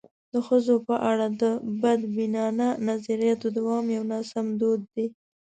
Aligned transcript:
د 0.33 0.35
ښځو 0.47 0.75
په 0.87 0.95
اړه 1.11 1.25
د 1.41 1.43
بدبینانه 1.81 2.67
نظریاتو 2.89 3.47
دوام 3.57 3.85
یو 3.97 4.03
ناسم 4.11 4.45
دود 4.59 4.81
دی. 4.93 5.07